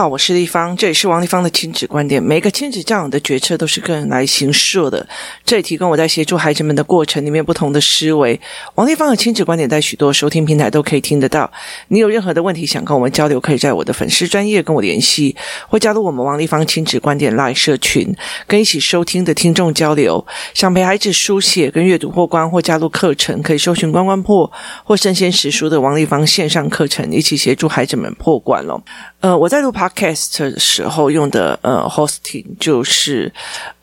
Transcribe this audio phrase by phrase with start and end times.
[0.00, 2.22] 好，我是丽芳，这里是王丽芳的亲子观点。
[2.22, 5.06] 每个亲子教养的决策都是个人来形设的，
[5.44, 8.40] 这里提供我在协助孩子们的过程里面不同的思维。
[8.76, 11.52] 王丽芳的亲子观点在许多收听平台都可以听得到。
[11.88, 15.36] 你有任何的问题想跟我们交流，可以在我的粉丝专业跟我联系，
[15.68, 20.26] 或加入我们王丽芳亲子观点 Live 社群，跟一起收听的听众交流。
[20.54, 24.50] 想陪孩子书写跟阅读破关，或加入课程，可以搜寻关关破
[24.82, 28.82] 或生鲜识书的王丽芳线上课程，一起协助孩子们破关喽。
[29.20, 33.32] 呃，我在录 cast 的时候用的呃 hosting 就是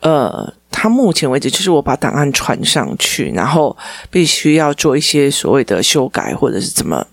[0.00, 3.76] 呃，它目前为止就是我把档案传上去，然后
[4.10, 7.06] 必须要做一些所谓的修改或者是怎么。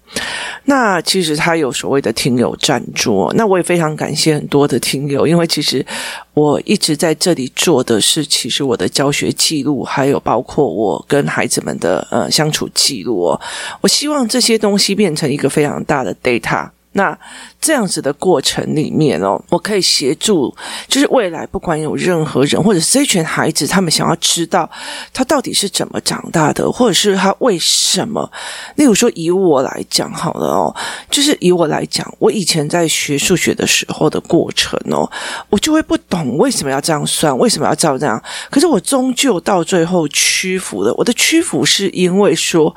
[0.65, 5.85] 那其实它有所谓的听友赞助，那我也非常感谢很多的听友，因为其实
[6.33, 13.41] 我一直在这里做的是，其实我的教学记录，还有包括我跟孩子们的呃相处记录哦，
[13.81, 16.69] 我希望这些东西变成一个非常大的 data。
[16.97, 17.17] 那
[17.59, 20.55] 这样子的过程里面哦，我可以协助，
[20.87, 24.69] 就是未来不管有任何人或者是这群孩子，他们想要知道
[25.13, 28.31] 他到底是怎么长大的，或者是他为什么。
[28.75, 30.73] 例如说，以我来讲好了哦，
[31.09, 35.09] 就是以我来讲，我以前在学数学的时候的过程哦，
[35.49, 38.23] 我就会不懂为什么要这样算，为什么要照这样。
[38.49, 40.93] 可是我终究到最后屈服了。
[40.93, 42.73] 我的屈服是因为说，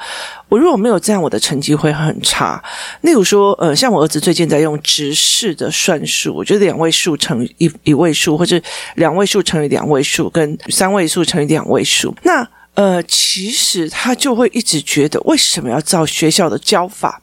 [0.49, 2.63] 我如果没有这样，我的成绩会很差。
[3.03, 8.61] 例如说，呃，像我儿子最近在用直式的算术，我觉得两位数乘一一位数，或者
[8.95, 17.21] 两位数乘以两位数，跟三位数乘以两位数，那呃，其实他就会一直觉得，为什么要照学校的教法？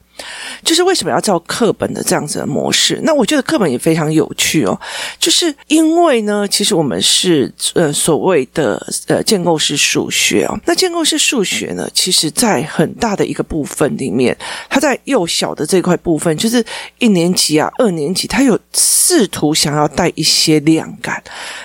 [0.64, 3.00] 就是为什么要照课本的这样子的模式？
[3.04, 4.80] 那我觉得课本也非常有趣哦。
[5.20, 10.58] 就是因为呢，其实我们是呃所谓的呃建构式数学哦。
[10.66, 14.36] 那建构式数学呢，其实在很大的一个部分里面，
[14.70, 16.64] 它在幼小的这块部分，就是
[17.00, 21.22] 一年级啊、二年级，它有试图想要带一些量感。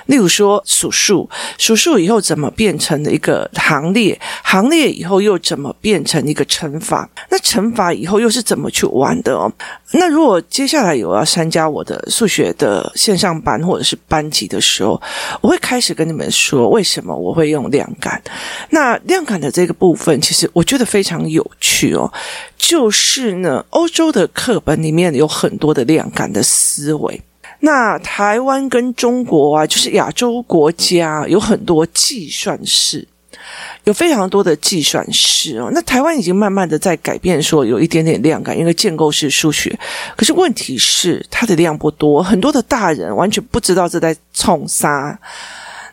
[0.06, 4.18] 例如说数数，数数以后怎么变成了一个行列？
[4.42, 7.08] 行列以后又怎么变成一个乘法？
[7.30, 9.52] 那乘法以后又是怎么去玩的哦？
[9.92, 15.00] 那如果接下来有要参加我的数学的线上班或者是班级的时候，
[15.40, 18.22] 我会开始跟你们说为什么我会用量感。
[18.70, 22.12] 那量感的这个部分，其实我觉得非常有趣哦。
[22.56, 27.20] 就是呢，欧洲的课本里面有很多的量感的思维。
[27.60, 33.06] 那台湾跟中国啊，就是亚洲国家有很多计算式。
[33.84, 39.78] 有非常多的计算式哦，那台湾已经慢慢的在改变，说有一点点量感，因为建构式数学。
[40.16, 45.18] 可是问题是，它的量不多，很多的大人完全不知道这在冲杀。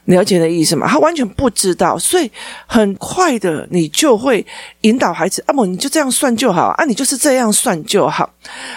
[0.06, 0.88] 了解的意思吗？
[0.88, 2.32] 他完全不知道，所以
[2.66, 4.46] 很快的你就会
[4.84, 8.34] 引导孩子，啊不，你就这样算就好啊，你就是这样算就好，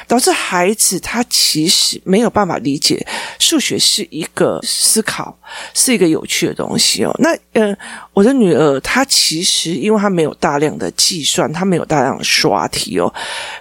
[0.08, 3.06] 导致孩子他其实没有办法理解
[3.38, 5.38] 数学是一个思考，
[5.72, 7.14] 是一个有趣的东西哦。
[7.20, 7.72] 那呃，
[8.20, 13.10] 我的女儿她其实因为她没有大量的计算，她没有大量的刷题哦，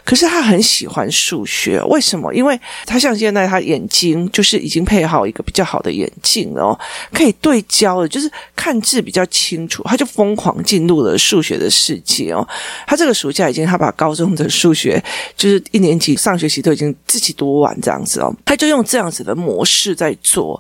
[0.04, 2.34] 可是她很喜欢数学，为什么？
[2.34, 6.78] 因为她像现在她眼睛就是已经配好一个比较好的眼镜哦，
[7.14, 7.64] 可以对。
[7.70, 12.46] 焦的就是看字比较清楚，她就疯狂进入了数学的世界哦。
[12.88, 15.02] 她这个暑假已经，她把高中的数学
[15.38, 18.36] 就是一年级上学期都已经自己读完这样子哦。
[18.44, 20.60] 她就用这样子的模式在做，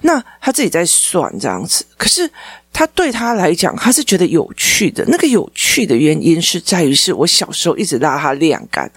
[0.00, 1.86] 那她自己在算这样子。
[1.96, 2.28] 可是
[2.72, 5.04] 他对他来讲，他是觉得有趣的。
[5.08, 8.90] 那个有趣的原因是在于，是我小时候一直拉他晾干，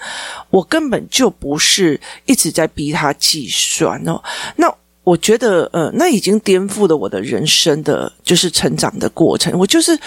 [0.49, 4.21] 我根本就不是一直在逼他计算哦。
[4.55, 4.73] 那。
[5.03, 9.57] 我觉得，呃，那已经颠覆了我的人生的就是成长的过程。
[9.57, 9.99] 我就是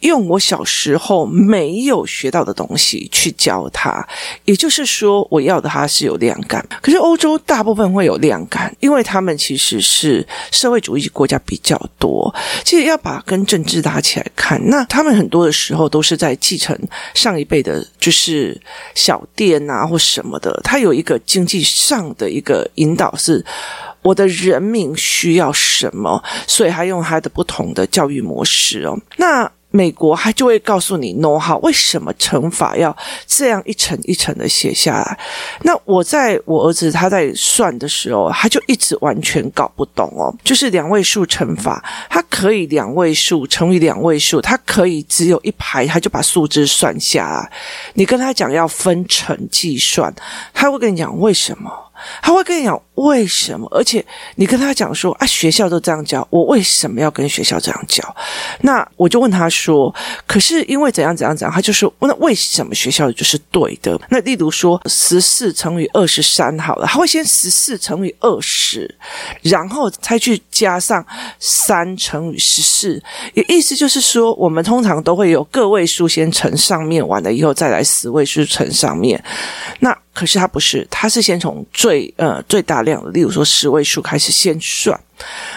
[0.00, 4.08] 用我小时候没有学到的东西去教他，
[4.46, 6.66] 也就是说，我要的他是有量感。
[6.80, 12.34] 可是欧洲大部分会有量感，因为他们其实是社会主义国家比较多。
[12.64, 16.74] 其实要把跟政治搭起来看，那他们很多的时候都是在继承
[17.12, 18.58] 上一辈的，就是
[18.94, 20.58] 小店啊或什么的。
[20.64, 23.44] 他有一个经济上的一个引导是。
[24.02, 26.22] 我的人民需要什么？
[26.46, 28.98] 所以他用他的不同的教育模式哦。
[29.16, 35.18] 那美国他就会告诉你 know how，为什么乘法要这样一层一层的写下来？
[35.62, 40.34] 那我在我儿子他在算的时候，他就一直完全搞不懂哦。
[40.42, 47.52] 就是两位数乘法，他可以两位数乘以两位数，他可以只有一排，他就把数字算下来。
[47.94, 50.12] 你跟他讲要分层计算，
[50.54, 51.70] 他会跟你讲为什么？
[52.22, 54.04] 他会跟你讲为什么，而且
[54.36, 58.16] 你跟他讲说啊，学校都这样教，我为什么要跟学校这样教？
[58.60, 59.92] 那我就问他说，
[60.26, 63.98] 可是因为怎样怎样怎样，他就说，那为什么学校就是对的？
[64.08, 68.88] 那例如说十四乘以二十三好了，他会先十四乘以二十，
[69.42, 71.04] 然后再去加上
[71.40, 73.02] 三乘以十四，
[73.34, 79.22] 也意思就是说，我们通常都会有个位数先乘上面，完了以后再来十位数乘上面。
[79.80, 84.98] 那可是他不是，他是先从最呃最大量的，例如说十位数开始先算。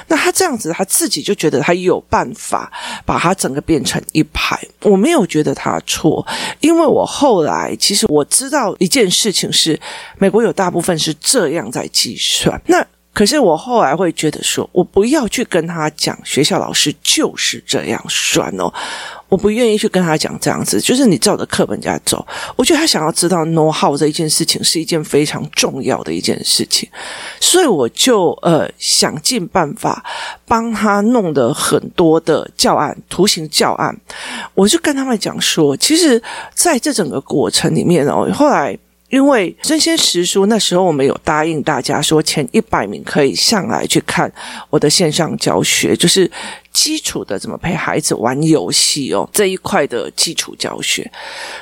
[0.08, 2.72] 那他这样子，他自己就觉得他有办法
[3.04, 4.60] 把它整个变成一排。
[4.82, 6.24] 我没有觉得他错，
[6.60, 9.80] 因为我后来其实我知道一件事情是，
[10.20, 12.62] 美国有大部分是这样在计算。
[12.68, 18.74] 那可是我后来会觉得说，我不要去跟他讲，学校老师就是这样算哦。
[19.28, 22.26] 我不愿意去跟他讲这样子，就是你照着课本家走。
[22.56, 26.90] 我觉得他想要知道 know how 这一件事情是一件非常重要的一件事情，
[27.40, 30.04] 所以我就呃想尽办法
[30.46, 33.96] 帮他弄的很多的教案，图形教案。
[34.54, 36.22] 我就跟他们讲说，其实
[36.54, 38.78] 在这整个过程里面哦，后来。
[39.12, 44.32] 因为真仙实书那时候我们有答应大家说，前一百名可以上来去看
[44.70, 46.30] 我的线上教学，就是。
[46.72, 51.10] 基础的怎么陪孩子玩游戏哦，这一块的基础教学。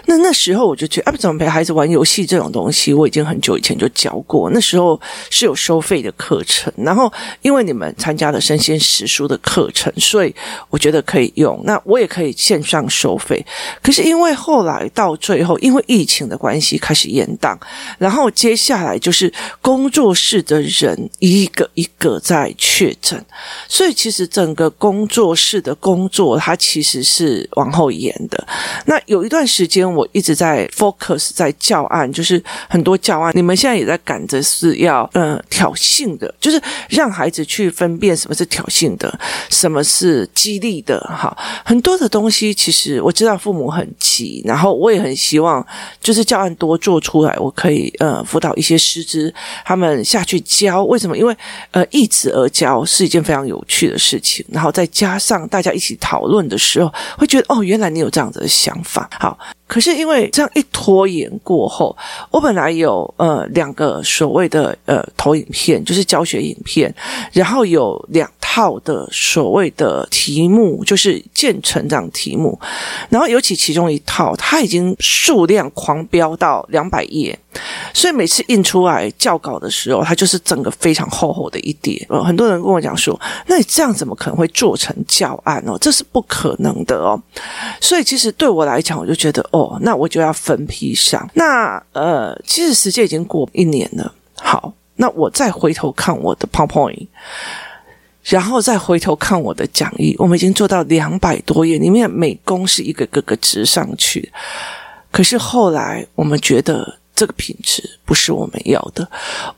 [0.05, 4.49] 那那时候我就觉得，啊，怎么陪孩子玩游戏这种东西，我已经很久以前就教过。
[4.51, 7.11] 那时候是有收费的课程，然后
[7.41, 10.33] 因为你们参加了生鲜时书的课程，所以
[10.69, 11.59] 我觉得可以用。
[11.63, 13.45] 那我也可以线上收费。
[13.81, 17.59] 可是因为后来到最后，因为疫情的关系开始延档，
[17.97, 23.23] 然后接下来就是工作室的人一个一个在确诊，
[23.67, 28.47] 所以其实整个工工作室的工作，它其实是往后延的。
[28.85, 39.17] 那有一段时间，我一直在 focus 在教案，就是很多教案，你们现在也在赶着是要呃挑衅的，就是让孩子去分辨什么是挑衅的，
[39.49, 40.99] 什么是激励的。
[40.99, 45.65] 哈，很多的东西，其实我知道父母很急，然后我也很希望，
[46.01, 50.83] 就是教案多做出来，我可以呃辅导一些师资，他们下去教。
[50.83, 51.17] 为什么？
[51.17, 51.33] 因为
[51.71, 54.88] 呃一直而教是一件非常有趣的事情，然后在。
[54.91, 59.09] 加上大家一起讨论的时候，会觉得哦，原来你有这样子的想法。
[59.19, 59.37] 好，
[59.69, 61.95] 可是因为这样一拖延过后，
[62.31, 66.93] 我本来有呃两个所谓的呃投影片，就是教学影片，
[67.31, 72.59] 然后有两套的所谓的题目，就是渐成长题目，
[73.09, 77.37] 然后尤其其中一套，它已经数量狂飙到两百页。
[77.93, 82.05] 所以每次印出来校稿的时候，它就是整个非常厚厚的一叠。
[82.07, 85.75] 呃，很多人跟我讲说：“那你这样怎么可能会做成教案哦？
[85.81, 87.19] 这是不可能的哦。”
[87.81, 91.29] 所以其实对我来讲，我就觉得哦，哦那我就要分批上。
[91.33, 94.13] 那呃，其实时间已经过一年了。
[94.35, 97.07] 好，那我再回头看我的 PowerPoint，
[98.23, 104.31] 然后再回头看我的讲义，我们已经做到两百多页，里面每公是一个个个直上去。
[105.11, 106.97] 可是后来我们觉得。
[107.19, 109.05] 这个品质不是我们要的。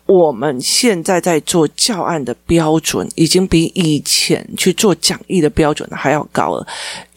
[0.08, 6.66] 我们现在在做教案的标准，已经比以前去做讲义的标准还要高了。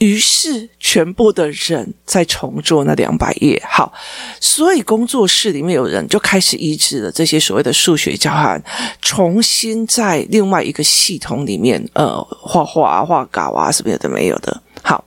[0.00, 3.58] 于是，全部的人在重做那两百页。
[3.67, 3.91] 好，
[4.38, 8.62] 所以工作室里面有人就开始移植了这些所谓的数学教案，
[9.00, 14.61] 重新在另外一个系统里面，呃，画画啊、画稿啊，什么有的没有的。
[14.82, 15.02] 好，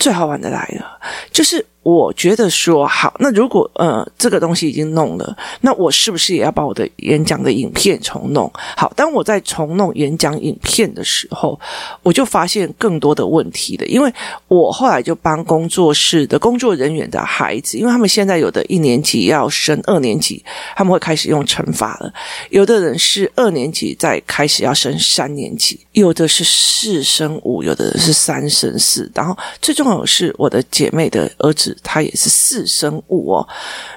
[0.00, 0.98] 最好玩的来了，
[1.30, 1.64] 就是。
[1.84, 8.52] 我觉得说好，那如果呃这个东西已经弄了，那我是不是也要把我的演讲的影片重弄？
[8.76, 11.58] 好，当我在重弄演讲影片的时候，
[12.02, 13.86] 我就发现更多的问题了。
[13.86, 14.12] 因为
[14.48, 20.44] 我后来就帮工作室的工作人员的孩子，因为他们现在有的一年级要升二年级，
[20.76, 22.12] 他们会开始用乘法了；
[22.50, 29.10] 有的人是二年级在开始要升三年级，有的是四升五，有的是三升四。
[29.14, 31.76] 然后最重要的是我的姐妹的儿子。
[31.82, 33.48] 他也是四生物哦。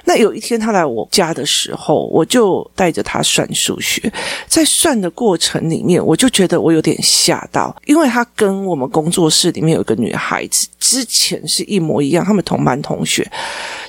[0.04, 4.12] 那有一天他来我家的时候，我就带着他算数学，
[4.46, 13.26] 在算的过程里面，我就觉得我有点吓到，因为他跟我们工作室里面有一个女孩子，之前是一模一样，他们同班同学，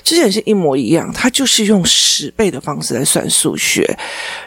[0.02, 3.84] 之前是一模一样，他就是用十倍的方式来算数学。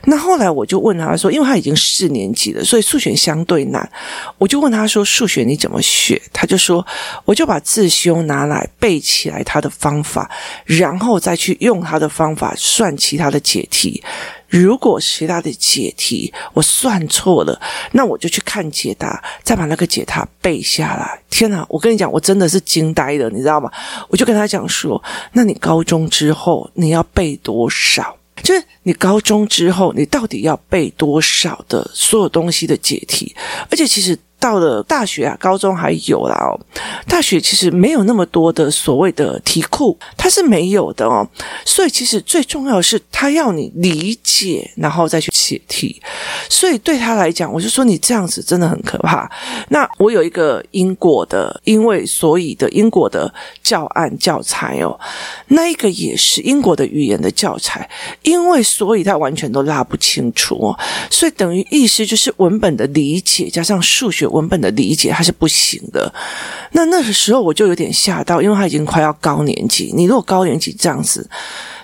[0.06, 3.88] 那后来我就问他说，因为他已经四年级了，所以数学相对难，
[4.40, 6.20] 我就问他说，数学你怎么学？
[6.34, 6.86] 他就说，
[7.26, 9.44] 我就把自修拿来背起来。
[9.44, 10.30] 他的方法，
[10.66, 14.04] 然后再去用他的方法算其他的解题。
[14.48, 17.60] 如果其他的解题我算错了，
[17.92, 21.22] 那我就去看解答，再把那个解答背下来。
[21.30, 23.72] 天哪，我跟你讲，我真的是惊呆了，你知道吗？
[24.08, 25.02] 我就跟他讲说，
[25.34, 28.16] 那你高中之后你要背多少？
[28.44, 33.36] 就是你高中之后，你到底要背多少的所有东西的解题？
[33.70, 34.18] 而且其实。
[34.40, 36.60] 到了大学啊，高中还有啦哦。
[37.08, 41.28] 大学其实没有那么多的所谓的题库，它是没有的哦。
[41.66, 46.00] 所以其实最重要的是，他要你理解，然后再去写题。
[46.50, 49.30] 所以对他来讲，我就说你这样子真的很可怕。
[49.70, 55.00] 那我有一个英国的，因为所以的英国的教案教材哦，
[55.48, 57.90] 那一个也是英国的语言的教材，
[58.22, 60.78] 因为所以他完全都拉不清楚哦。
[61.10, 64.27] 所以等于意思就是文本的理解加上数学。
[64.28, 66.14] 文本的理解它是不行的，
[66.72, 71.30] 那那个时候我就有点吓到，因为他已经快要高年级，你如果高年级这样子，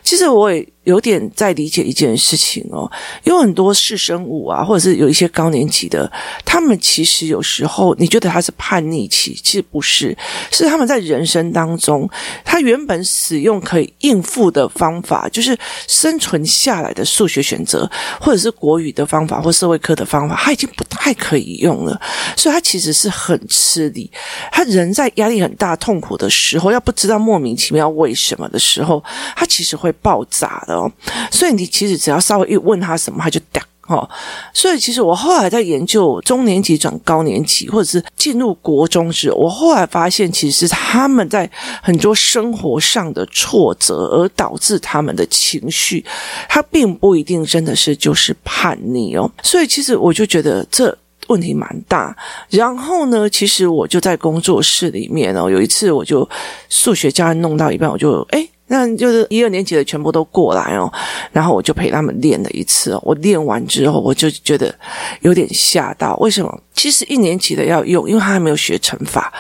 [0.03, 0.67] 其实我也。
[0.83, 2.89] 有点在理解一件事情哦，
[3.23, 6.11] 有很多视生物啊，或者是有一些高年级的，
[6.43, 10.15] 他们其实有时候你觉得他是叛逆期，其实不是，
[10.51, 12.09] 是他们在人生当中，
[12.43, 21.99] 他原本使用可以应付的方法，就是生存下来的数学选择，或者是国语的方法，或社会科的方法，他已经不太可以用了，
[22.35, 24.11] 所以他其实是很吃力。
[24.51, 29.01] 他人在压力很大、痛苦的时候，要不知道莫名其妙为什么的时候，
[29.35, 30.72] 他其实会爆炸的。
[30.73, 30.91] 哦，
[31.31, 34.09] 所以你其实只要稍微一问他什么，他就掉哦。
[34.53, 41.49] 所以其实我后来在研究中年级转高年级，或者是进入国中时，我后来发现，其实他们在
[41.81, 46.03] 很多生活上的挫折，而导致他们的情绪，
[46.47, 49.29] 他并不一定真的是就是叛逆哦。
[49.43, 50.95] 所以其实我就觉得这
[51.27, 52.15] 问题蛮大。
[52.49, 56.27] 然后呢，其实我就在工作室里面哦，有一次我就
[56.69, 60.91] 数学教案弄到一半，我就诶那就是一二年级的全部都过来哦，
[61.31, 62.97] 然后我就陪他们练了一次。
[63.03, 64.73] 我练完之后，我就觉得
[65.21, 66.15] 有点吓到。
[66.17, 66.59] 为什么？
[66.73, 69.31] 其实一年级的要用，因为他还没有学乘法。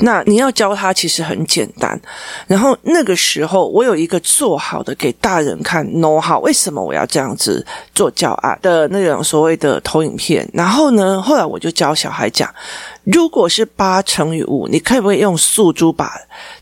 [0.00, 1.98] 那你要教他，其实很简单。
[2.46, 10.46] 然后那个时候，我有一个做好的给大人看，know how，为什么我要这样子做教案的那种所谓的投影片。
[10.52, 12.52] 然后呢，后来我就教小孩讲，
[13.04, 16.12] 如果是八乘以五，你可以不可以用素珠把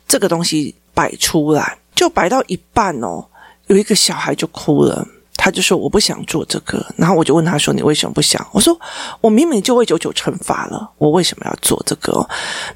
[0.07, 1.77] 这个东西摆出来？
[1.95, 3.25] 就摆到一半哦，
[3.67, 5.07] 有一个小孩就哭了，
[5.37, 8.47] 他就说我不想做这个，然后我就问他说，你为什么不想？
[8.53, 8.79] 我说
[9.23, 12.27] 我明明就会九九乘法了，我为什么要做这个？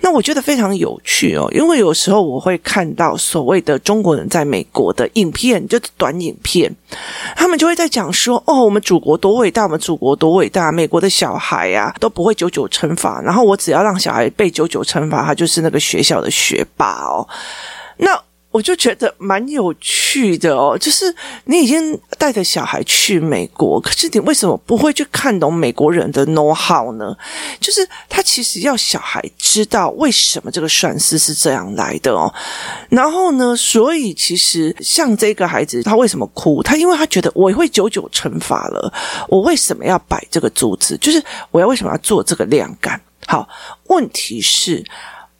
[0.00, 6.74] 那我觉得非常有趣哦，因为有时候我会看到所谓的中国人在美国的影片，就是短影片，
[7.36, 17.28] 他们就会在讲说哦，我们祖国多伟大，我们祖国多伟大，美国的小孩啊都不会九九乘法，然后我只要让小孩背九九乘法，他就是那个学校的学霸哦，
[17.98, 18.18] 那。
[18.54, 21.12] 我就觉得蛮有趣的哦，就是
[21.46, 27.12] 你已经带着小孩去美国，可是你为什么不会去看懂美国人的 know how 呢？
[27.58, 32.32] 就是他其实要小孩知道为什么这个算式是这样来的哦。
[32.88, 36.62] 然后呢，所以其实像这个孩子，他为什么哭？
[36.62, 38.94] 他因为他觉得我会久久惩罚了，
[39.28, 40.96] 我为什么要摆这个珠子？
[40.98, 41.20] 就是
[41.50, 43.00] 我要为什么要做这个量感？
[43.26, 43.48] 好，
[43.88, 44.84] 问题是。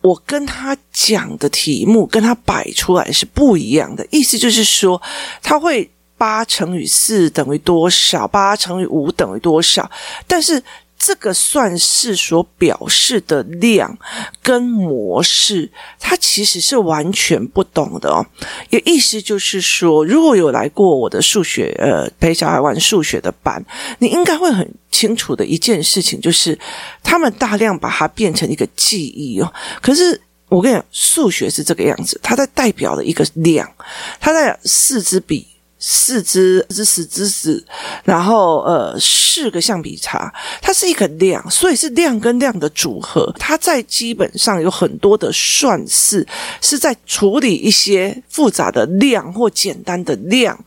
[0.05, 5.01] 我跟他讲的题目跟他摆出来是不一样的，意思就是说，
[5.43, 9.91] 他会八乘以四等于多少，八乘以五等于多少，
[10.29, 10.63] 但是。
[10.99, 13.99] 这个算式所表示的量
[14.43, 15.71] 跟模式，
[16.01, 18.25] 它其实是完全不懂的哦。
[18.71, 23.63] 也意思就是说，如果有来过我的数学，呃，陪小孩玩数学的班，
[23.99, 26.59] 你应该会很清楚的一件事情，就是
[27.03, 29.53] 他们大量把它变成一个记忆哦。
[29.83, 33.71] 可是我跟你讲，数学是这个样子，它在代表了一个量，
[34.19, 35.47] 它在四支笔。
[35.87, 37.63] 四支是十支十，
[38.05, 43.31] 然后呃四个橡皮擦，它是一个量，所以是量跟量的组合。
[43.39, 46.27] 它在基本上有很多的算式，
[46.63, 50.59] 是在处理一些复杂的量或简单的量。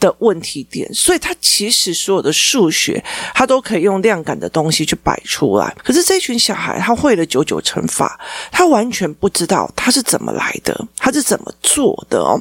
[0.00, 3.02] 的问题点，所以他其实所有的数学，
[3.34, 5.74] 他都可以用量感的东西去摆出来。
[5.82, 8.18] 可是这群小孩，他会了九九乘法，
[8.52, 12.40] 他完全不知道他是怎么来的，他是怎么做的哦。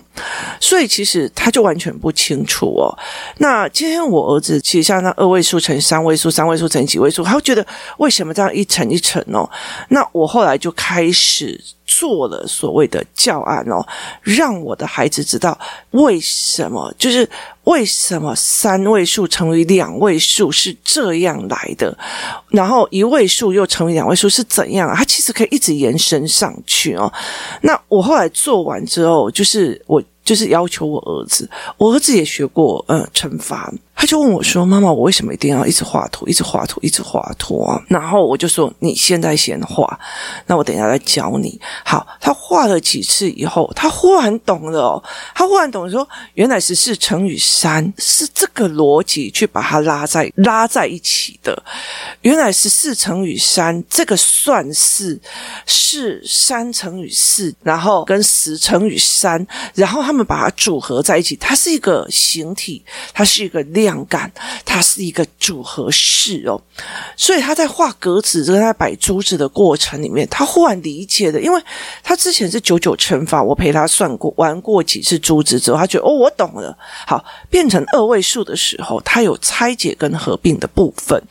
[0.59, 2.95] 所以其实他就完全不清楚哦。
[3.37, 7.65] 那今天我儿子其实像那二位数乘三位数，三位数乘几位数，他会觉得
[7.97, 9.49] 为什么这样一乘一乘哦？
[9.89, 11.63] 那我后来就开始。
[11.87, 13.83] 做了所谓的教案哦，
[14.21, 15.57] 让我的孩子知道
[15.91, 17.27] 为什么，就是
[17.63, 21.97] 为什么三位数乘以两位数是这样来的，
[22.49, 24.93] 然后一位数又乘以两位数是怎样？
[24.95, 27.11] 他其实可以一直延伸上去哦。
[27.61, 33.73] 那我后来做完之后，就是我就是要求我儿子，我儿子也学过呃乘法。
[33.99, 39.99] 他就问我说：“妈妈，我为什么一定要一直画图，一直画图，一直画图啊？”然后我就说：“你现在先画，
[40.45, 45.03] 那我等一下再教你。”好，他画了几次以后，他忽然懂了哦。
[45.33, 51.63] 他忽然懂说，原来十四乘以三是这个逻辑去把它拉在拉在一起的。
[52.21, 55.19] 原来十四乘以三这个算式
[55.65, 63.86] 是三乘以四，然后跟十乘以三，然后他们把它组合在一起，它是一个形体，它是一个量。
[63.87, 64.29] 量感，
[64.65, 66.59] 它是一个组合式哦，
[67.15, 71.61] 所以他在画格子，跟他摆珠子的过程里面，他忽然理解了，因为
[72.03, 76.77] 他之前是九九乘法，我陪他算过，玩过几次珠子之后，他觉得哦，我懂了。
[77.07, 81.21] 好，变成二位数的时候，他有拆解跟合并的部分，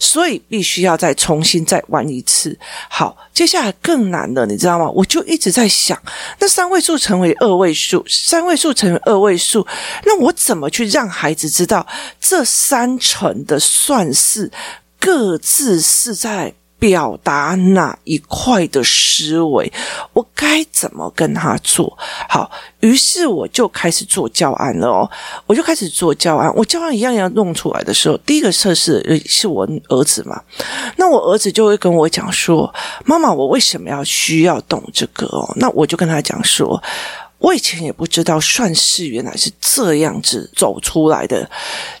[0.00, 2.58] 所以必须要再重新再玩一次。
[2.88, 4.88] 好，接下来更难的，你知道吗？
[4.90, 6.00] 我就一直在想，
[6.38, 9.66] 那三位数成为二位数，三位数成为二位数，
[10.04, 11.86] 那我怎么去让孩子知道？
[12.20, 14.50] 这三层的算式
[14.98, 19.72] 各自是在表达哪一块的思维？
[20.12, 21.96] 我该怎么跟他做？
[22.28, 25.10] 好，于是我就开始做教案了哦，
[25.46, 26.52] 我就开始做教案。
[26.54, 30.38] 我教案一样一样弄出来的时候，第一个测试是我儿子嘛，
[30.96, 32.72] 那我儿子就会跟我讲说
[33.06, 36.80] ：“妈妈，我为什么要需要懂这个哦？”那我就跟他讲说。
[37.38, 41.48] 我以前也不知道算式原来是这样子走出来的，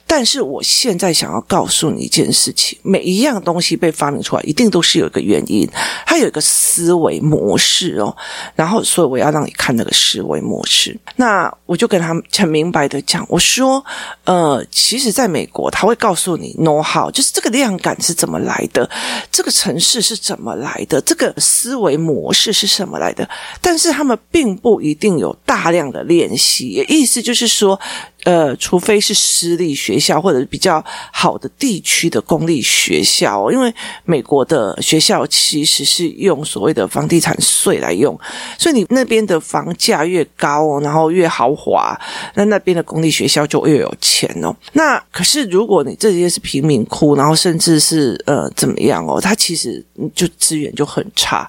[0.06, 5.68] 但是我现在想要告诉你一件事情：每一样东西被发明出来，一定都是有一个原因，
[6.06, 8.16] 它有一个思维模式哦。
[8.54, 10.98] 然后，所以我要让你看那个思维模式。
[11.16, 13.84] 那我就跟他很明白的讲，我说：
[14.24, 18.88] 呃，其实在美国，他会告诉你 know how，就是这个量感是怎么来的，
[19.30, 23.28] 这个城市是怎么来的，这个思维模式是什么来的，
[23.60, 25.25] 但是他们并不一定有。
[25.26, 27.78] 有大量的练习，意思就是说。
[28.26, 33.72] 呃，除非是私立学校或者比较好的地区的公立学校，因为
[34.04, 38.18] 美国的学校其实是用所谓的房地产税来用，
[38.58, 41.96] 所以你那边的房价越高，然后越豪华，
[42.34, 44.52] 那那边的公立学校就越有钱哦。
[44.72, 49.80] 那可是如果你这些是贫民窟，然后甚至是呃怎么样哦，它其实
[50.16, 51.48] 就资源就很差。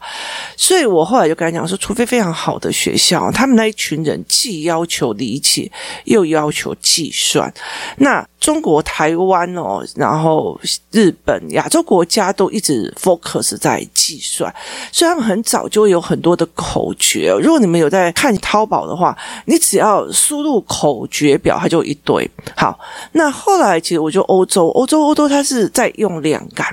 [0.56, 5.72] 所以我后来就跟他讲说，除非非常好的学校，他们那一群人既要求理解，
[6.06, 6.67] 又要求。
[6.76, 7.54] 计算，
[7.98, 10.60] 那中国台湾哦，然后
[10.92, 14.54] 日本、亚洲国家都一直 focus 在计算，
[14.92, 17.34] 所以他们很早就有很多的口诀。
[17.42, 22.30] 如果你们有在看淘宝的话，你只要输入口诀表，它就一堆。
[22.56, 22.80] 好，
[23.12, 26.68] 那后来其实我就欧洲，欧洲欧洲它是在用量感。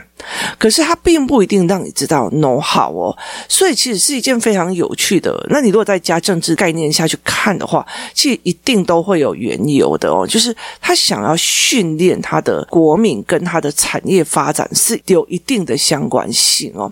[0.59, 3.17] 可是它并不一定让你知道 know how 哦，
[3.49, 5.47] 所以其实是一件非常有趣的。
[5.51, 10.27] 那你如果再加政治概念下去看的话，其实一定都会有缘由的哦。
[10.27, 16.91] 就是他想要训练他的国民跟他的产业发展是有一定的相关性哦。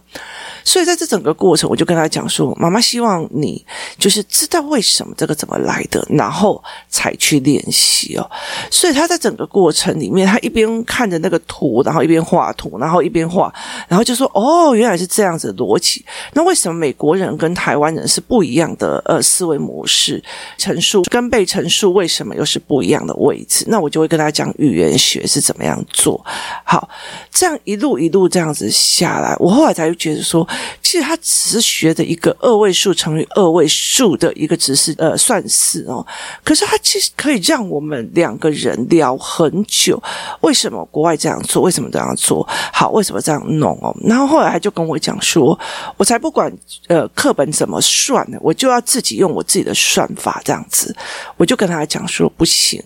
[0.65, 3.65] 所以在这整个过程，我就跟他讲说：“妈妈希望你
[3.99, 8.31] 就是知道为什么这个怎么来的，然后才去练习哦。”
[8.71, 13.53] 所以他在整个过程里面，他一边看着那个图，然后一边画图，然后一边画，
[13.89, 16.05] 然后就说：“哦，原来是这样子的逻辑。
[16.33, 20.23] 那为什么美国人跟台湾人是不一样的呃思维模式？
[20.59, 23.65] 陈述跟被陈述为什么又是不一样的位置？
[23.69, 26.25] 那我就会跟他讲语言学是怎么样做
[26.65, 26.89] 好。
[27.31, 30.47] 这样一路一路这样子下来，我后来才觉得说。
[30.83, 36.07] 其实他只是学的一个二位数乘以二位数的一个知识呃算式哦，
[36.45, 40.01] 可是他其实可以让我们两个人聊很久。
[40.43, 41.63] 为什么国外这样做？
[41.63, 42.47] 为什么这样做？
[42.73, 43.95] 好，为什么这样弄哦？
[44.05, 45.59] 然后后来他就跟我讲说，
[45.97, 46.53] 我才不管
[46.89, 50.95] 呃课本怎么算呢，我就要自己用我自己的算法这样子。
[51.37, 52.83] 我就跟他讲说不行，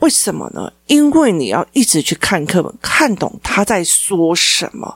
[0.00, 0.70] 为什么呢？
[0.86, 4.94] 因为你要一直去看课本，看懂他在说什么。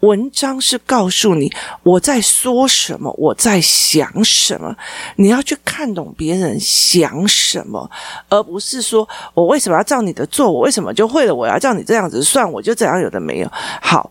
[0.00, 4.74] 文章是告诉你我在说什么，我在想什么。
[5.16, 7.90] 你要去看懂别人想什么，
[8.28, 13.50] 而不是说我为什么要照你的做，我为什么就会了，我要照你这样子算，我就这样有的没有。
[13.82, 14.10] 好。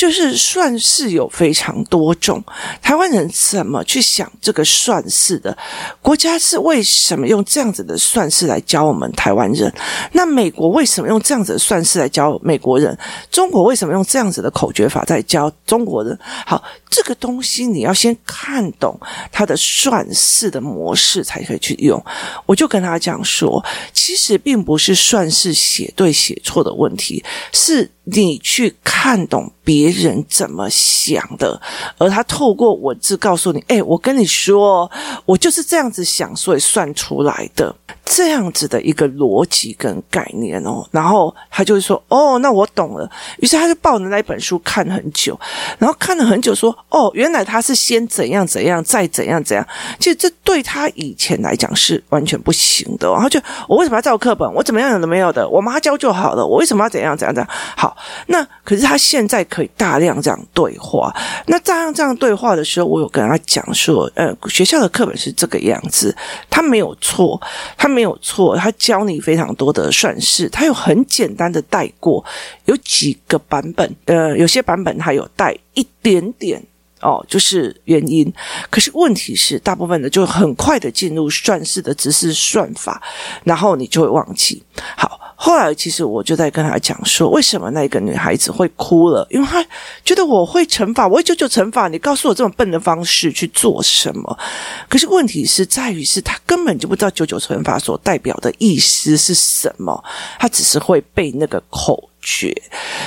[0.00, 2.42] 就是算式有非常多种，
[2.80, 5.54] 台湾人怎么去想这个算式的？
[6.00, 9.70] 国家是为什么用这样子的算式来教我们台湾人？
[10.12, 12.96] 那美国为什么用这样子的算式来教美国人？
[13.30, 16.18] 中国为什么用这样子的口诀法在教中国人？
[16.46, 18.98] 好，这个东西你要先看懂
[19.30, 22.02] 它的算式的模式才可以去用。
[22.46, 31.60] 我就跟他讲说，其实并不是算式写对写错的问题，是你去看懂别人怎么想的，
[31.96, 34.90] 而他透过文字告诉你：“哎，我跟你说，
[35.24, 37.72] 我就是这样子想，所以算出来的。”
[38.12, 45.38] 这样子的一个逻辑跟概念哦，然后他就会说：“哦，那我懂了。”于是他就抱着那本书看很久，
[45.78, 49.64] 然后看了很久，说：“哦，原来他是先怎样怎样，再怎样怎样。”
[50.00, 53.12] 其实这对他以前来讲是完全不行的哦。
[53.12, 54.52] 然后就我为什么要照课本？
[54.52, 55.48] 我怎么样有的没有的？
[55.48, 56.44] 我妈教就好了。
[56.44, 57.48] 我为什么要怎样怎样怎样？
[57.76, 61.14] 好，那可是他现在可以大量这样对话。
[61.46, 66.16] 那大量这样对话的时候，我有跟他讲说：“呃，学校的课本是这个样子，
[66.50, 67.40] 他没有错，
[67.78, 72.24] 他没。”没有错，他教你非常多的算式，他有很简单的带过，
[72.64, 76.58] 有几个版本，呃，有些版本他有带一点点
[77.02, 78.32] 哦，就是原因。
[78.70, 83.02] 可是问题是，大部分的就很快的进入算式的知识算法，
[83.44, 84.62] 然后你就会忘记。
[84.96, 85.09] 好。
[85.42, 89.26] 后来，其实我就在跟他讲说，为什么那个女孩子会哭了？
[89.30, 89.64] 因为她
[90.04, 94.38] 觉得我会乘法，我会九九乘法，你告诉我这么笨的方式去做什么？
[94.86, 100.04] 可是问题是在于，是她根本就不知道九九乘法所代表的意思是什么，
[100.38, 102.54] 她只是会背那个口诀。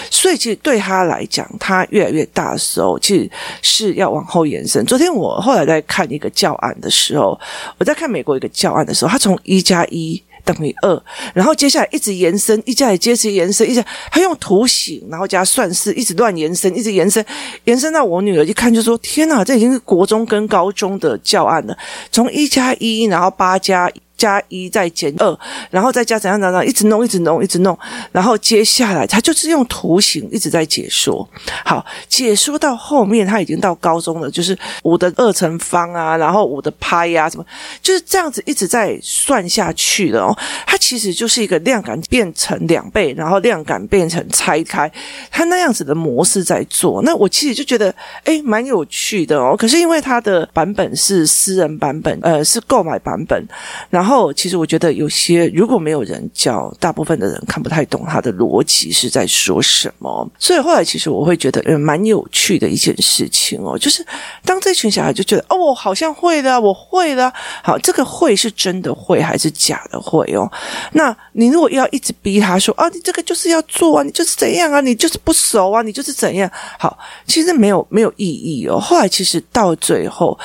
[0.09, 3.29] 所以，其实对她来讲，她越来越大的时候，其实
[3.61, 4.83] 是要往后延伸。
[4.87, 7.39] 昨天我后来在看一个教案的时候，
[7.77, 10.19] 我在看美国一个教案的时候，他从一加一。
[10.45, 11.03] 等于二，
[11.33, 17.25] 然后接下来一直延伸，一加也接着延伸，一直他用图形，然后加算式，一直乱延伸，一直延伸，
[17.63, 21.77] 延伸到我女儿一看就说：“天哪，这已经是国中跟高中的教案了，
[22.11, 23.91] 从一加一，然后八加。”
[24.23, 25.37] 加一再减二，
[25.69, 27.77] 然后再加怎样怎样，一直弄，一直弄，一直弄，
[28.13, 31.27] 然后接下来他就是用图形一直在解说。
[31.65, 37.45] 好，解说到后面他已经到高中了，就是五的二乘方啊，然后五的派呀、啊，什么
[37.81, 40.33] 就是这样子一直在算下去的哦。
[40.65, 44.89] 它其实就是一个量感变成两倍，然后量感变成拆开，
[45.29, 47.01] 它那样子的模式在做。
[47.01, 49.53] 那我其实就觉得哎蛮有趣的哦。
[49.57, 53.45] 可是因为它的版本是私人版本，呃，是购买版本，
[53.89, 54.12] 然后。
[54.13, 60.29] 后，其实我觉得有些如果没有人教，大部分的人看不太懂他的逻辑是在说什么。
[60.37, 64.05] 所以后来，其实我会觉得，嗯，蛮有趣的一件事情哦，就是
[64.45, 67.33] 当这群小孩就觉得，哦，我好像会的，我会的。
[67.63, 70.47] 好，这个会是真的会还是假的会哦？
[70.91, 76.49] 那你如果要一直逼他说，啊，你这个就是要做啊，你就是怎样啊，你就是不熟啊，你就是怎样？
[76.77, 76.95] 好，
[77.25, 78.79] 其实没有没有意义哦。
[78.79, 80.37] 后来其实到最后。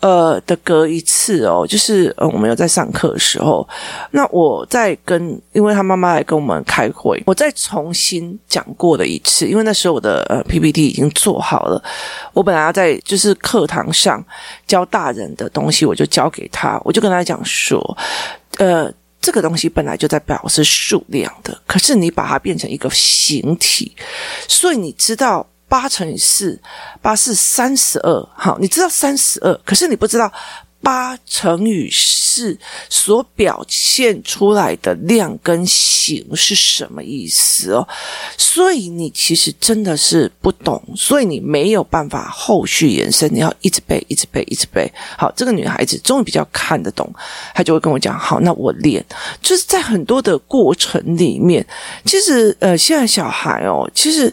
[0.00, 3.66] 呃的隔一次哦，就是呃我们有在上课的时候，
[4.10, 11.82] 那我在跟，因为他妈妈来跟我们开会，我再重新讲过了一次，因为那时候我的呃 PPT 已经做好了，
[12.32, 14.22] 我本来要在就是课堂上
[14.66, 17.98] 教大人的东西，我就交给他，我就跟他讲说，
[18.58, 23.96] 呃这个东西本来就在表示数量的，可是你把它变成一个形体，
[24.46, 25.46] 所以你知道。
[25.68, 26.60] 八乘以四，
[27.02, 28.28] 八是三十二。
[28.36, 30.32] 好，你知道三十二，可是你不知道
[30.80, 32.56] 八乘以四
[32.88, 37.86] 所表现出来的量跟形是什么意思哦。
[38.38, 44.88] 所以你其实真的是不懂，所以你没有办法后续延伸，你要一直背，一直背，一直背。
[45.18, 47.12] 好，这个女孩子终于比较看得懂，
[47.52, 49.04] 她就会跟我讲：“好，那我练。”
[49.42, 51.66] 就是在很多的过程里面，
[52.04, 54.32] 其实呃，现在小孩哦，其实。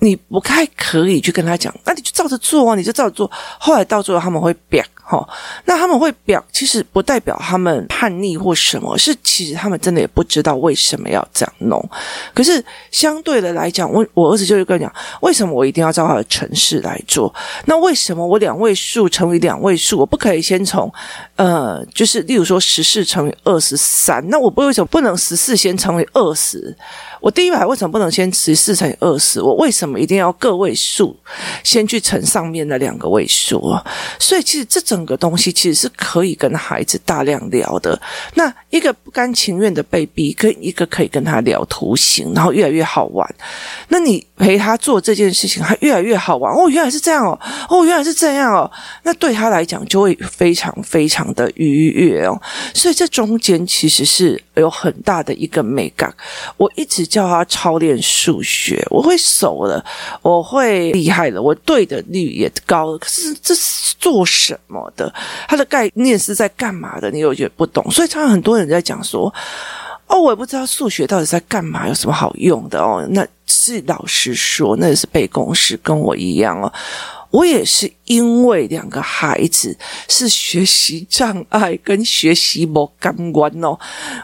[0.00, 3.30] 你不太可以去跟他讲，那你就照着做啊，你就照着做。
[3.58, 5.26] 后来到最后他们会表哈，
[5.64, 11.86] 那他们会表，其实不代表他们叛逆或什么，是其实他们真的也不知道为什么要这样弄。
[12.32, 17.32] 可是相对的来讲，我我儿子就会跟你讲，为什么我一定要照他的程式来做？
[17.66, 20.90] 那为什么我两位数乘以两位数，我不可以先从
[21.36, 26.74] 呃，就是例如说十四乘以二十三，那我不为什么不能十四先乘以二十？
[27.20, 29.42] 我第一排为什么不能先十四乘以二十？
[29.42, 31.14] 我为什么一定要个位数
[31.62, 33.84] 先去乘上面的两个位数啊？
[34.18, 38.00] 所以其实这整个东西其实是可以跟孩子大量聊的。
[38.34, 43.28] 那一个不甘情愿的被逼，跟一个可以跟他聊图形，然后越来越好玩。
[43.88, 46.54] 那你陪他做这件事情，他越来越好玩。
[46.54, 48.70] 哦，原来是这样哦，哦，原来是这样哦。
[49.02, 52.40] 那对他来讲就会非常非常的愉悦哦。
[52.72, 56.14] 所以这中间其实是有很大的一个美感。
[56.56, 57.10] 我一直。
[57.10, 59.79] 叫他操练数学，我会熟了，
[60.22, 62.96] 我会厉害了，我对的率也高。
[62.98, 65.12] 可是这是做什么的？
[65.48, 67.10] 它的概念是在干嘛的？
[67.10, 69.32] 你又觉得不懂，所以常常很多人在讲说
[70.06, 76.72] ：“哦，我也不知道数学到底在干嘛，有什么好用的哦？”那是老师说，那是背公式，跟我一样哦。
[77.30, 79.76] 我也是因为两个孩子
[80.08, 83.78] 是学习障碍跟学习不感官哦，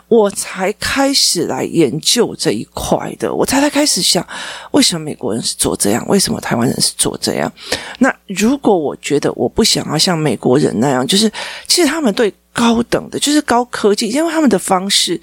[0.09, 3.33] 我才开始来研究这一块的。
[3.33, 4.27] 我才才开始想，
[4.73, 6.05] 为什么美国人是做这样？
[6.09, 7.53] 为什么台湾人是做这样？
[7.99, 11.31] 那如果我觉得我不想要像美国人那样，就是
[11.67, 12.33] 其实他们对。
[12.57, 15.21] 高等的，就是高科技，因为他们的方式，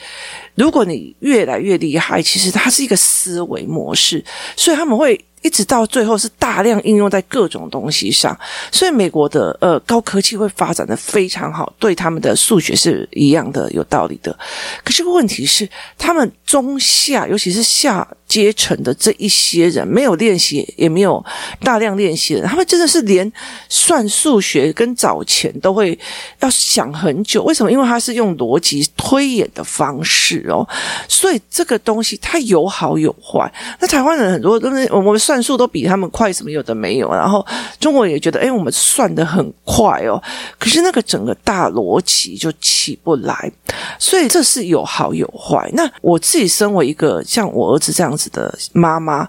[0.53, 4.23] 如果你越来越厉害，其实它是一个思维模式，
[4.55, 5.19] 所以他们会。
[5.43, 8.37] 一直到最后是大量应用在各种东西上，
[8.71, 14.35] 所以美国的呃高科技会发展的非常好，对他们的数学是一样的有道理的。
[14.83, 21.23] 可是问题是，他们中下尤其是下阶层的这一些人，没有练习，也没有
[21.61, 23.31] 大量练习的人，他们真的是连
[23.69, 25.97] 算数学跟找钱都会
[26.39, 27.43] 要想很久。
[27.43, 27.71] 为什么？
[27.71, 30.67] 因为他是用逻辑推演的方式哦，
[31.07, 33.53] 所以这个东西它有好有坏。
[33.79, 35.43] 那台湾人很多都是我们算。
[35.43, 37.11] 数都比他们快，什么有的没有。
[37.11, 37.45] 然后
[37.77, 40.23] 中国人也觉得，哎，我们算得很快哦，
[40.57, 43.51] 可是那个整个大逻辑就起不来，
[43.99, 45.69] 所以这是有好有坏。
[45.73, 49.27] 那我自己身为一个像我儿子这样子的妈妈，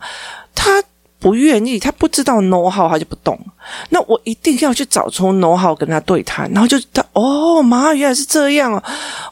[0.54, 0.83] 她
[1.25, 3.39] 不愿意，他不知道 know how，她就不动。
[3.89, 8.83] 那我一定要去找出 know how 跟他对谈，然后就他哦妈，原来是这样哦，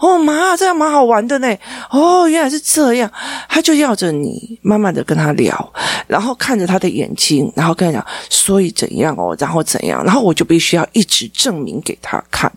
[0.00, 1.54] 哦妈，这样蛮好玩的呢，
[1.90, 3.12] 哦原来是这样，
[3.46, 5.72] 他就要着你慢慢的跟他聊，
[6.06, 12.50] 然后看着他的眼睛，然后跟他讲，所以怎样哦，然后怎样，然后我就必须要一直证明给他看，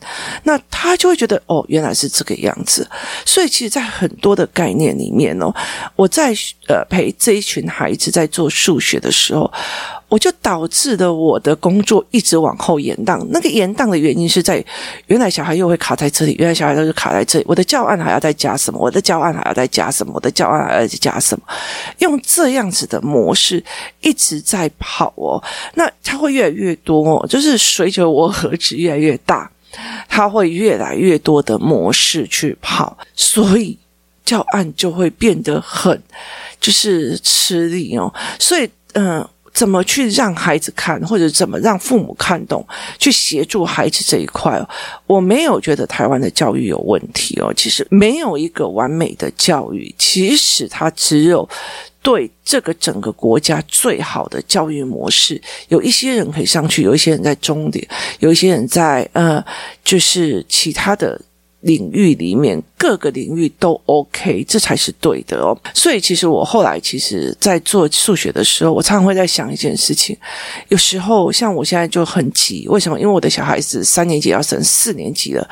[0.44, 2.90] 那他就会觉得哦原来是这个样子，
[3.26, 5.54] 所以其实，在很多的概念里面哦，
[5.98, 6.34] 我在
[6.70, 9.25] 呃陪这一群孩子在做数学的时候。
[9.26, 9.52] 时候
[10.08, 13.26] 我就导致了我的工作一直往后延宕。
[13.32, 14.64] 那个延宕的原因是在
[15.08, 17.46] 原来小孩又会卡在这里，原来小孩都是卡在这里。
[17.48, 18.80] 我的教案还要再加什么？
[18.80, 20.14] 我的教案还要再加什么？
[20.14, 21.44] 我的教案还要再加什么？
[22.00, 23.64] 用这样子的模式
[24.02, 25.42] 一直在跑哦。
[25.74, 29.50] 那它会越来越多哦，就是随着我盒子越来越大，
[30.08, 33.78] 它会越来越多的模式去跑，所以
[34.24, 36.02] 教案就会变得很
[36.60, 38.14] 就是吃力哦。
[38.40, 39.26] 所以嗯。
[39.56, 42.68] 怎么去让孩子看，或者怎么让父母看懂，
[43.00, 44.68] 去协助孩子这一块哦，
[45.08, 47.54] 我没有觉得台湾的教育有问题哦。
[47.56, 51.48] 其实没有一个完美的教育，其实它只有
[52.02, 55.42] 对这个整个国家最好的教育模式。
[55.70, 57.88] 有一些人可以上去，有一些人在终点，
[58.20, 59.42] 有一些人在呃，
[59.86, 61.18] 就是其他的。
[61.66, 65.58] 领域里面各个领域都 OK，这才是对的哦。
[65.74, 70.16] 所以其实我后来其实，在做数学的时候，我常常会在想一件事情。
[70.70, 73.00] 有时候像我现在就很急，为什么？
[73.00, 75.48] 因为我的小孩子三年级要升四年级了。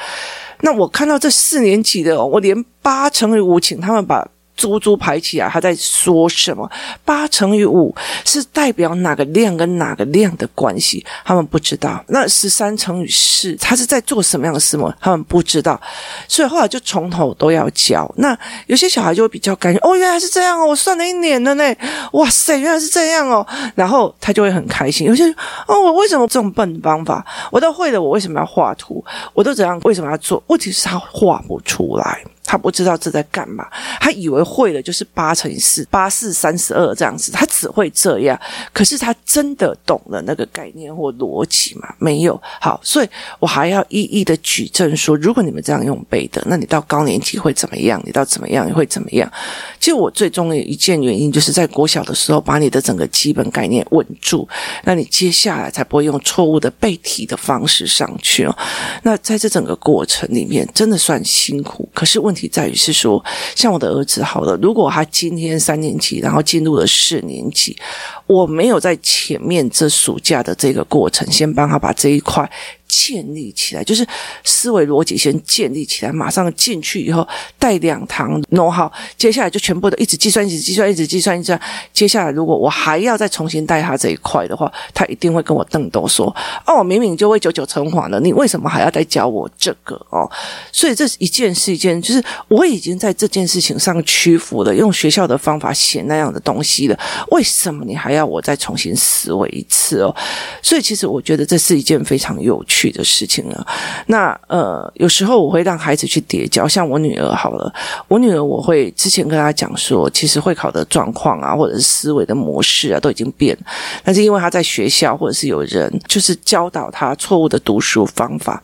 [0.62, 4.28] 那我看到这四年级的，我连八乘以五，请他们把。
[4.56, 6.70] 猪猪排起来，他在说什么？
[7.04, 11.06] 八乘以五是代表哪个量跟哪个量的关系？
[11.26, 12.04] 他们不知道。
[12.08, 14.94] 那十三乘以四，他是在做什么样的事吗？
[15.02, 15.80] 他们不知道。
[16.28, 18.10] 所以后来就从头都要教。
[18.18, 18.38] 那
[18.68, 21.76] 有些小孩就会比较感觉哦，原来是这样哦，我算了一年了呢。
[22.14, 23.46] 哇塞，原来是这样哦。
[23.76, 25.08] 然后他就会很开心。
[25.08, 25.24] 有些
[25.68, 28.02] 哦，我为什么这种笨方法我都会了？
[28.02, 29.04] 我为什么要画图？
[29.34, 29.80] 我都怎样？
[29.84, 30.42] 为什么要做？
[30.48, 32.24] 问题是他画不出来。
[32.46, 33.68] 他不知道这在干嘛，
[34.00, 38.40] 他以为会了就是八乘以四，八四三十二这样子，他只会这样。
[38.74, 41.96] 可是他真的懂了那个概念或逻辑吗？
[42.00, 42.40] 没有。
[42.60, 48.02] 好，所以我还要一一的举证说，如果你们这样用背的，那你到高年级会怎么样？
[48.06, 49.32] 你到怎么样你会怎么样？
[49.80, 54.46] 其实我最重要的一件原因，就是在国小的时候把你的整个基本概念稳住，
[54.84, 58.58] 那你接下来才不会用错误的背题的方式上去哦。
[59.04, 62.33] 那在这整个过程里面，真的算辛苦，可是问。
[62.34, 63.24] 问题在于是说，
[63.56, 67.78] 像我的儿子好了，如果他今天三年级，然后进入了四年级，
[68.28, 72.50] 我没有在前面这暑假的这个过程，先帮他把这一块。
[72.96, 74.06] 建立起来，就是
[74.44, 81.60] 思维逻辑先建立起来，马上进去以后带两堂弄好接下来就全部的一直计算，一直计算，一直计算，一直算。
[81.92, 86.28] 接下来如果我还要再重新带他这一块的话，他一定会跟我瞪斗说
[86.68, 90.30] ：“哦，我明明就会九九乘法了，你为什么还要再教我这个？”哦，
[90.72, 97.00] 所以这一件是一件，就是我已经在这件事情上屈服了，用学校的方法写那样的东西了，
[97.32, 100.02] 为什么你还要我再重新思维一次？
[100.02, 100.16] 哦，
[100.62, 102.84] 所以其实我觉得这是一件非常有趣。
[102.94, 103.66] 的事情了，
[104.08, 107.74] 那呃，有时候我会让孩子去叠交，像我女儿好了，
[108.08, 113.64] 我女儿我会之前跟她讲说，其实会考的状况啊，或者是思维的模式啊，都已经变了，
[114.04, 118.62] 但是因为她在学校或者是有人就是教导她错误的读书方法，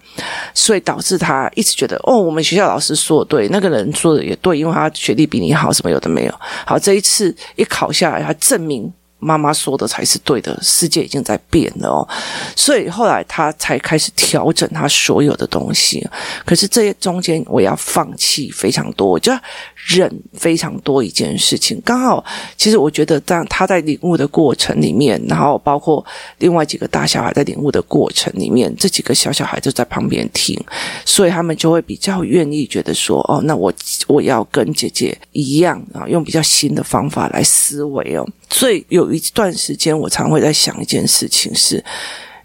[0.53, 6.33] 所以导致她一直觉得哦，我们学校老师说的对，那个人说的也对，因为他学历比你好，什么有的没有。
[6.65, 8.91] 好，这一次一考下来，他证明。
[9.19, 12.07] 妈妈说的才是对的，世界已经在变了哦，
[12.55, 16.07] 所以后来他才开始调整他所有的东西。
[16.45, 19.39] 可是这些中间，我要放弃非常多，我就要
[19.75, 21.81] 忍非常多一件事情。
[21.83, 22.23] 刚好，
[22.55, 26.05] 其实我觉得，当他在领悟的过程里面，然后包括
[26.37, 30.57] 另外几个大小孩在领悟的过程里面，这几个小小孩就在旁边听，
[31.03, 33.73] 所以他们就会比较愿意觉得说：“哦，那我
[34.07, 41.83] 我要跟姐姐一样啊，用比较新的方法来思维哦。”最有一段时间，我常会在想一件事情是。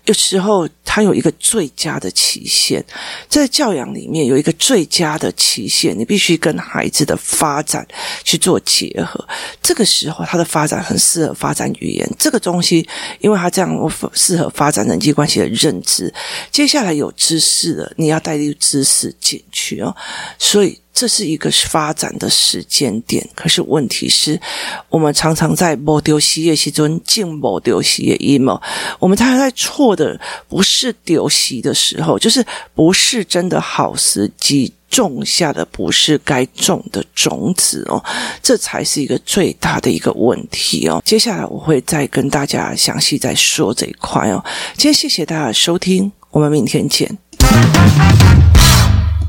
[0.04, 2.84] 有时候，它有一个最佳的期限，
[3.26, 7.88] 在教养里面有一个最佳的期限，你必须跟孩子的发展
[8.22, 9.26] 去做结合。
[9.62, 12.86] 这个时候，他的发展很适合发展语言这个东西，
[13.20, 16.12] 因为他这样适合发展人际关系的认知。
[16.50, 19.96] 接下来有知识了，你要带入知识进去哦，
[20.38, 20.78] 所以。
[20.94, 24.40] 这是一个发展的时间点，可是问题是，
[24.88, 28.58] 我们常常在某丢西的时阵，进某丢西的阴谋。
[29.00, 38.02] 我们常常在错的不是丢西的时候，就是不是真的好时机种下的不是该种的种子哦，
[38.40, 41.02] 这才是一个最大的一个问题哦。
[41.04, 44.42] 接下来我会再跟大家详细再说这一块哦。
[44.76, 47.18] 今天谢谢大家的收听，我们明天见。